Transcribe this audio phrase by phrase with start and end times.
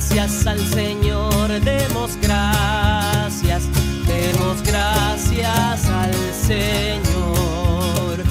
[0.00, 3.68] gracias al Señor, demos gracias,
[4.06, 8.24] demos gracias al Señor,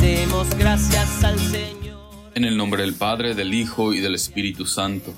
[0.00, 2.00] demos gracias al Señor.
[2.34, 5.14] En el nombre del Padre, del Hijo y del Espíritu Santo,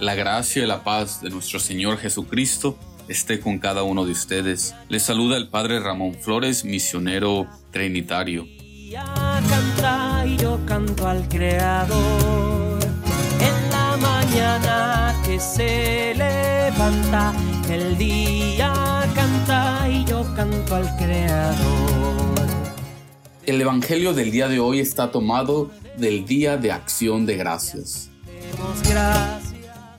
[0.00, 2.78] la gracia y la paz de nuestro Señor Jesucristo
[3.08, 4.74] esté con cada uno de ustedes.
[4.90, 8.46] Les saluda el Padre Ramón Flores, misionero trinitario.
[8.92, 12.67] Canta y yo canto al Creador
[15.38, 17.32] que se levanta
[17.70, 18.72] el día
[19.14, 22.46] canta y yo canto al Creador.
[23.46, 28.10] El Evangelio del día de hoy está tomado del Día de Acción de Gracias.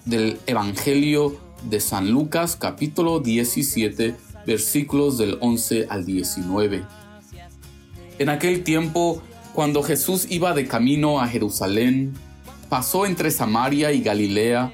[0.04, 4.16] Del Evangelio de San Lucas capítulo 17
[4.46, 6.84] versículos del 11 al 19.
[8.18, 9.22] En aquel tiempo,
[9.54, 12.14] cuando Jesús iba de camino a Jerusalén,
[12.68, 14.74] pasó entre Samaria y Galilea.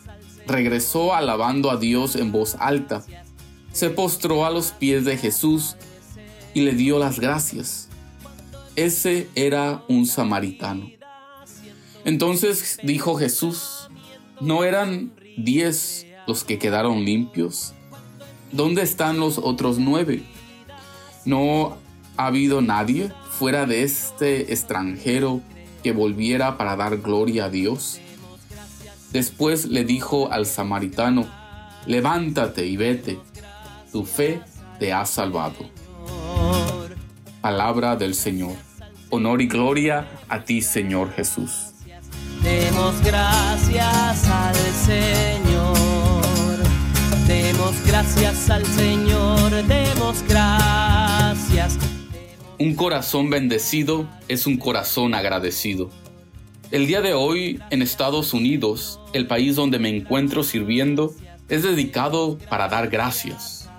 [0.47, 3.03] regresó alabando a Dios en voz alta.
[3.71, 5.75] Se postró a los pies de Jesús
[6.53, 7.89] y le dio las gracias.
[8.75, 10.89] Ese era un samaritano.
[12.03, 13.89] Entonces dijo Jesús,
[14.39, 17.73] ¿no eran diez los que quedaron limpios?
[18.51, 20.23] ¿Dónde están los otros nueve?
[21.25, 21.77] ¿No
[22.17, 25.41] ha habido nadie fuera de este extranjero
[25.83, 27.99] que volviera para dar gloria a Dios?
[29.11, 31.27] Después le dijo al samaritano,
[31.85, 33.19] levántate y vete,
[33.91, 34.41] tu fe
[34.79, 35.69] te ha salvado.
[37.41, 38.55] Palabra del Señor.
[39.09, 41.71] Honor y gloria a ti, Señor Jesús.
[42.41, 46.57] Demos gracias al Señor.
[47.27, 49.51] Demos gracias al Señor.
[49.67, 51.77] Demos gracias.
[52.57, 55.89] Un corazón bendecido es un corazón agradecido.
[56.71, 61.13] El día de hoy en Estados Unidos, el país donde me encuentro sirviendo,
[61.49, 63.69] es dedicado para dar gracias.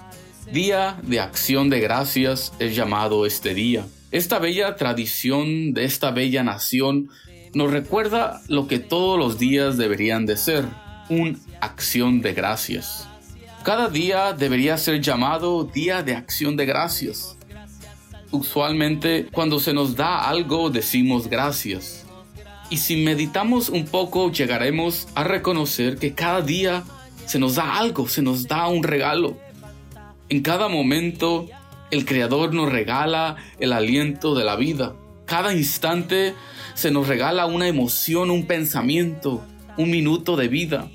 [0.52, 3.86] Día de acción de gracias es llamado este día.
[4.10, 7.08] Esta bella tradición de esta bella nación
[7.54, 10.66] nos recuerda lo que todos los días deberían de ser,
[11.08, 13.08] una acción de gracias.
[13.62, 17.38] Cada día debería ser llamado Día de Acción de Gracias.
[18.30, 22.01] Usualmente cuando se nos da algo decimos gracias.
[22.70, 26.84] Y si meditamos un poco llegaremos a reconocer que cada día
[27.26, 29.36] se nos da algo, se nos da un regalo.
[30.28, 31.48] En cada momento
[31.90, 34.94] el Creador nos regala el aliento de la vida.
[35.26, 36.34] Cada instante
[36.74, 39.44] se nos regala una emoción, un pensamiento,
[39.76, 40.88] un minuto de vida.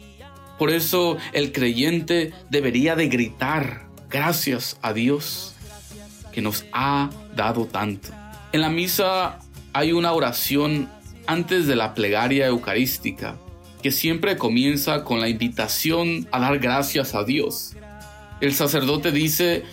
[0.58, 5.54] Por eso el creyente debería de gritar gracias a Dios
[6.32, 8.10] que nos ha dado tanto.
[8.52, 9.40] En la misa
[9.74, 10.90] hay una oración
[11.28, 13.38] antes de la plegaria eucarística
[13.82, 17.76] que siempre comienza con la invitación a dar gracias a Dios.
[18.42, 19.64] El sacerdote dice,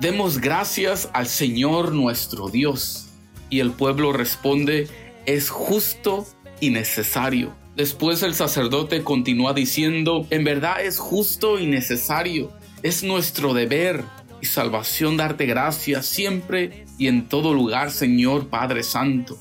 [0.00, 3.08] demos gracias al Señor nuestro Dios.
[3.50, 4.88] Y el pueblo responde,
[5.26, 6.26] es justo
[6.60, 7.54] y necesario.
[7.76, 14.04] Después el sacerdote continúa diciendo, en verdad es justo y necesario, es nuestro deber
[14.40, 19.38] y salvación darte gracias siempre y en todo lugar, Señor Padre Santo.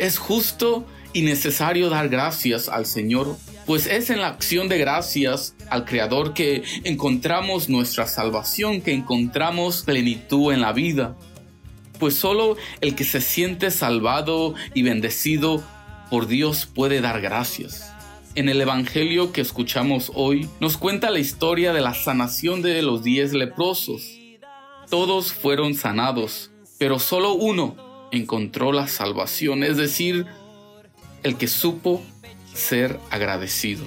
[0.00, 5.54] Es justo y necesario dar gracias al Señor, pues es en la acción de gracias
[5.68, 11.16] al Creador que encontramos nuestra salvación, que encontramos plenitud en la vida
[12.00, 15.62] pues solo el que se siente salvado y bendecido
[16.10, 17.92] por Dios puede dar gracias.
[18.34, 23.04] En el Evangelio que escuchamos hoy nos cuenta la historia de la sanación de los
[23.04, 24.02] diez leprosos.
[24.88, 30.26] Todos fueron sanados, pero solo uno encontró la salvación, es decir,
[31.22, 32.02] el que supo
[32.54, 33.84] ser agradecido.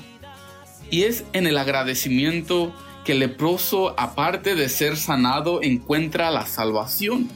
[0.90, 2.74] Y es en el agradecimiento
[3.04, 7.30] que el leproso, aparte de ser sanado, encuentra la salvación.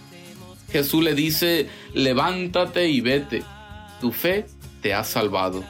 [0.71, 3.43] Jesús le dice, levántate y vete,
[3.99, 4.45] tu fe
[4.81, 5.63] te ha salvado.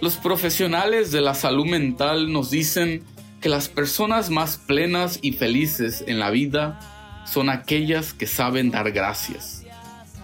[0.00, 3.04] Los profesionales de la salud mental nos dicen
[3.40, 6.80] que las personas más plenas y felices en la vida
[7.26, 9.64] son aquellas que saben dar gracias,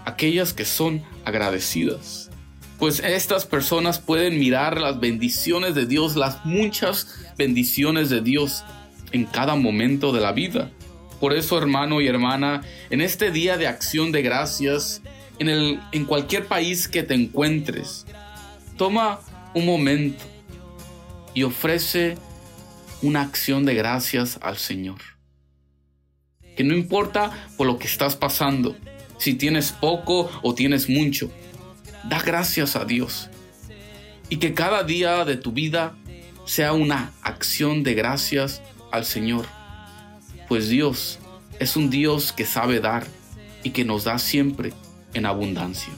[0.07, 2.31] aquellas que son agradecidas.
[2.79, 7.09] pues estas personas pueden mirar las bendiciones de Dios, las muchas
[7.39, 8.65] bendiciones de Dios
[9.13, 10.71] en cada momento de la vida.
[11.19, 15.01] Por eso, hermano y hermana, en este día de acción de gracias,
[15.39, 18.05] en, el, en cualquier país que te encuentres,
[18.77, 19.21] toma
[19.55, 20.23] un momento
[21.33, 22.19] y ofrece
[23.01, 25.01] una acción de gracias al Señor.
[26.57, 28.77] Que no importa por lo que estás pasando,
[29.19, 31.31] si tienes poco o tienes mucho,
[32.09, 33.29] da gracias a Dios.
[34.29, 35.95] Y que cada día de tu vida
[36.45, 39.47] sea una acción de gracias al Señor.
[40.49, 41.19] Pues Dios
[41.59, 43.07] es un Dios que sabe dar
[43.63, 44.73] y que nos da siempre
[45.15, 45.93] en abundancia.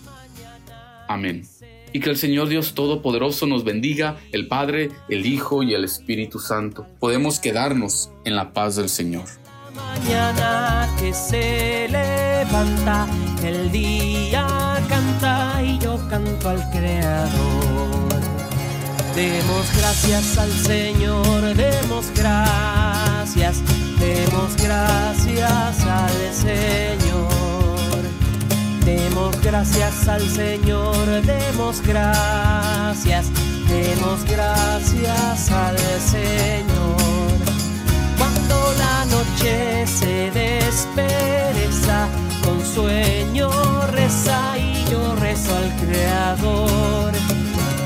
[1.09, 1.47] Amén.
[1.93, 6.39] Y que el Señor Dios Todopoderoso nos bendiga, el Padre, el Hijo y el Espíritu
[6.39, 6.87] Santo.
[7.01, 9.25] Podemos quedarnos en la paz del Señor.
[9.75, 11.89] Mañana que se
[13.43, 14.47] el día
[14.89, 18.21] canta y yo canto al Creador.
[19.15, 23.63] Demos gracias al Señor, demos gracias,
[23.99, 27.29] demos gracias al Señor.
[28.85, 33.27] Demos gracias al Señor, demos gracias,
[33.69, 36.98] demos gracias al Señor.
[45.87, 47.13] Creador.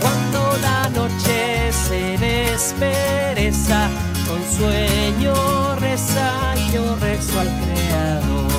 [0.01, 3.89] Cuando la noche se despereza,
[4.29, 8.53] con sueño reza yo rezo al Creador.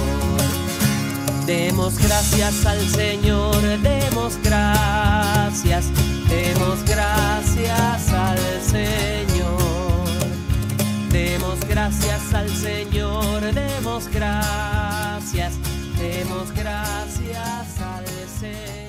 [1.46, 5.86] Demos gracias al Señor, demos gracias,
[6.30, 9.64] demos gracias al Señor.
[11.12, 15.54] Demos gracias al Señor, demos gracias,
[16.00, 18.06] demos gracias al
[18.40, 18.83] Señor.